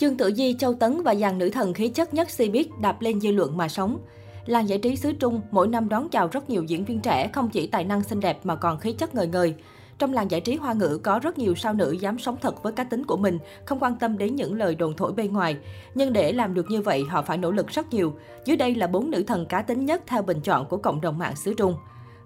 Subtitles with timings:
[0.00, 3.20] Chương Tử Di, Châu Tấn và dàn nữ thần khí chất nhất Cbiz đạp lên
[3.20, 3.98] dư luận mà sống.
[4.46, 7.48] Làng giải trí xứ Trung mỗi năm đón chào rất nhiều diễn viên trẻ không
[7.48, 9.54] chỉ tài năng xinh đẹp mà còn khí chất ngời ngời.
[9.98, 12.72] Trong làng giải trí hoa ngữ có rất nhiều sao nữ dám sống thật với
[12.72, 15.56] cá tính của mình, không quan tâm đến những lời đồn thổi bên ngoài.
[15.94, 18.14] Nhưng để làm được như vậy, họ phải nỗ lực rất nhiều.
[18.44, 21.18] Dưới đây là bốn nữ thần cá tính nhất theo bình chọn của cộng đồng
[21.18, 21.74] mạng xứ Trung.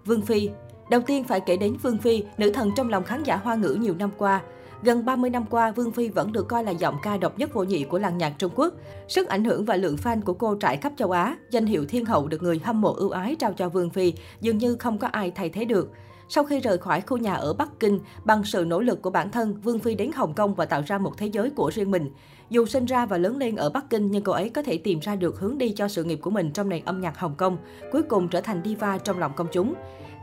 [0.04, 0.48] Vương Phi
[0.90, 3.76] Đầu tiên phải kể đến Vương Phi, nữ thần trong lòng khán giả hoa ngữ
[3.80, 4.40] nhiều năm qua.
[4.84, 7.64] Gần 30 năm qua, Vương Phi vẫn được coi là giọng ca độc nhất vô
[7.64, 8.74] nhị của làng nhạc Trung Quốc.
[9.08, 12.04] Sức ảnh hưởng và lượng fan của cô trải khắp châu Á, danh hiệu thiên
[12.04, 15.08] hậu được người hâm mộ ưu ái trao cho Vương Phi dường như không có
[15.08, 15.90] ai thay thế được.
[16.28, 19.30] Sau khi rời khỏi khu nhà ở Bắc Kinh, bằng sự nỗ lực của bản
[19.30, 22.10] thân, Vương Phi đến Hồng Kông và tạo ra một thế giới của riêng mình.
[22.50, 25.00] Dù sinh ra và lớn lên ở Bắc Kinh, nhưng cô ấy có thể tìm
[25.00, 27.56] ra được hướng đi cho sự nghiệp của mình trong nền âm nhạc Hồng Kông,
[27.92, 29.74] cuối cùng trở thành diva trong lòng công chúng.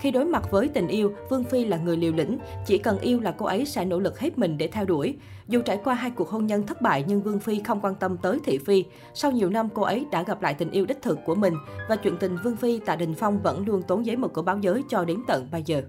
[0.02, 3.20] Khi đối mặt với tình yêu, Vương Phi là người liều lĩnh, chỉ cần yêu
[3.20, 5.18] là cô ấy sẽ nỗ lực hết mình để theo đuổi.
[5.48, 8.18] Dù trải qua hai cuộc hôn nhân thất bại nhưng Vương Phi không quan tâm
[8.18, 8.86] tới Thị Phi.
[9.13, 11.54] Sau nhiều năm cô ấy đã gặp lại tình yêu đích thực của mình
[11.90, 14.58] và chuyện tình Vương Phi tại Đình Phong vẫn luôn tốn giấy mực của báo
[14.58, 15.82] giới cho đến tận bây giờ.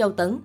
[0.00, 0.38] Châu Tấn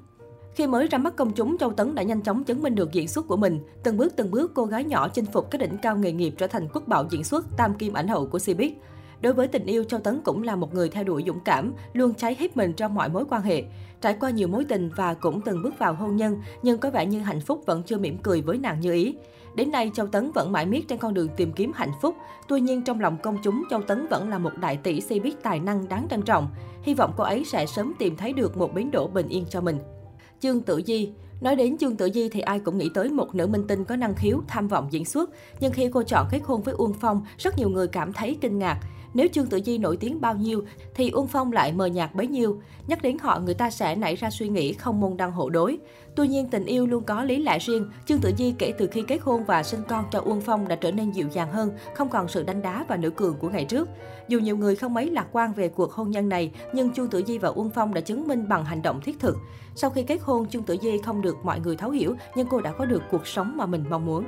[0.55, 3.07] khi mới ra mắt công chúng, Châu Tấn đã nhanh chóng chứng minh được diễn
[3.07, 3.59] xuất của mình.
[3.83, 6.47] Từng bước từng bước, cô gái nhỏ chinh phục các đỉnh cao nghề nghiệp trở
[6.47, 8.71] thành quốc bảo diễn xuất, tam kim ảnh hậu của Cbiz.
[9.21, 12.13] Đối với tình yêu, Châu Tấn cũng là một người theo đuổi dũng cảm, luôn
[12.13, 13.63] cháy hết mình trong mọi mối quan hệ.
[14.01, 17.05] Trải qua nhiều mối tình và cũng từng bước vào hôn nhân, nhưng có vẻ
[17.05, 19.15] như hạnh phúc vẫn chưa mỉm cười với nàng như ý.
[19.55, 22.15] Đến nay, Châu Tấn vẫn mãi miết trên con đường tìm kiếm hạnh phúc.
[22.47, 25.43] Tuy nhiên, trong lòng công chúng, Châu Tấn vẫn là một đại tỷ si biết
[25.43, 26.47] tài năng đáng trân trọng.
[26.81, 29.61] Hy vọng cô ấy sẽ sớm tìm thấy được một bến đỗ bình yên cho
[29.61, 29.77] mình.
[30.39, 33.47] Chương Tử Di Nói đến Dương Tử Di thì ai cũng nghĩ tới một nữ
[33.47, 35.29] minh tinh có năng khiếu, tham vọng diễn xuất.
[35.59, 38.59] Nhưng khi cô chọn kết hôn với Uông Phong, rất nhiều người cảm thấy kinh
[38.59, 38.79] ngạc.
[39.13, 40.63] Nếu Trương Tử Di nổi tiếng bao nhiêu,
[40.95, 42.61] thì Uông Phong lại mờ nhạt bấy nhiêu.
[42.87, 45.77] Nhắc đến họ, người ta sẽ nảy ra suy nghĩ không môn đăng hộ đối.
[46.15, 47.89] Tuy nhiên, tình yêu luôn có lý lẽ riêng.
[48.05, 50.75] Trương Tử Di kể từ khi kết hôn và sinh con cho Uông Phong đã
[50.75, 53.65] trở nên dịu dàng hơn, không còn sự đánh đá và nữ cường của ngày
[53.65, 53.89] trước.
[54.27, 57.23] Dù nhiều người không mấy lạc quan về cuộc hôn nhân này, nhưng Trương Tử
[57.27, 59.37] Di và Uông Phong đã chứng minh bằng hành động thiết thực.
[59.75, 62.61] Sau khi kết hôn, Trương Tử Di không được mọi người thấu hiểu, nhưng cô
[62.61, 64.25] đã có được cuộc sống mà mình mong muốn.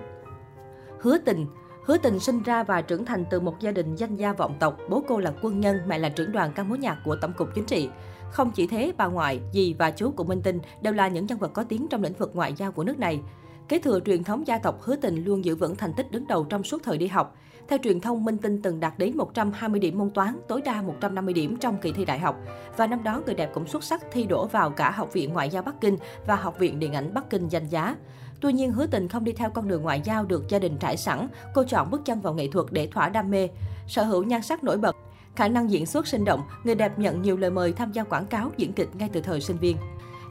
[1.01, 1.45] Hứa tình
[1.87, 4.77] Hứa tình sinh ra và trưởng thành từ một gia đình danh gia vọng tộc,
[4.89, 7.47] bố cô là quân nhân, mẹ là trưởng đoàn ca mối nhạc của Tổng cục
[7.55, 7.89] Chính trị.
[8.31, 11.37] Không chỉ thế, bà ngoại, dì và chú của Minh Tinh đều là những nhân
[11.37, 13.21] vật có tiếng trong lĩnh vực ngoại giao của nước này.
[13.67, 16.45] Kế thừa truyền thống gia tộc Hứa Tình luôn giữ vững thành tích đứng đầu
[16.49, 17.35] trong suốt thời đi học.
[17.67, 21.33] Theo truyền thông, Minh Tinh từng đạt đến 120 điểm môn toán, tối đa 150
[21.33, 22.35] điểm trong kỳ thi đại học.
[22.77, 25.49] Và năm đó, người đẹp cũng xuất sắc thi đỗ vào cả Học viện Ngoại
[25.49, 27.95] giao Bắc Kinh và Học viện Điện ảnh Bắc Kinh danh giá.
[28.41, 30.97] Tuy nhiên, hứa tình không đi theo con đường ngoại giao được gia đình trải
[30.97, 33.47] sẵn, cô chọn bước chân vào nghệ thuật để thỏa đam mê.
[33.87, 34.95] Sở hữu nhan sắc nổi bật,
[35.35, 38.25] khả năng diễn xuất sinh động, người đẹp nhận nhiều lời mời tham gia quảng
[38.25, 39.77] cáo, diễn kịch ngay từ thời sinh viên.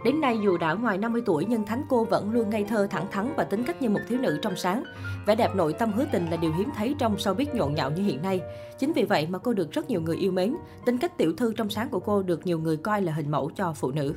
[0.04, 3.06] Đến nay, dù đã ngoài 50 tuổi, nhưng Thánh cô vẫn luôn ngây thơ, thẳng
[3.10, 4.84] thắn và tính cách như một thiếu nữ trong sáng.
[5.26, 7.90] Vẻ đẹp nội tâm hứa tình là điều hiếm thấy trong sau biết nhộn nhạo
[7.90, 8.40] như hiện nay.
[8.78, 10.56] Chính vì vậy mà cô được rất nhiều người yêu mến.
[10.84, 13.50] Tính cách tiểu thư trong sáng của cô được nhiều người coi là hình mẫu
[13.56, 14.14] cho phụ nữ.